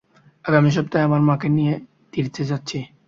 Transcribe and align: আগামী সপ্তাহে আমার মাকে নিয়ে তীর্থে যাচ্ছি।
আগামী 0.45 0.69
সপ্তাহে 0.75 1.05
আমার 1.07 1.21
মাকে 1.29 1.47
নিয়ে 1.57 1.73
তীর্থে 2.13 2.43
যাচ্ছি। 2.51 2.77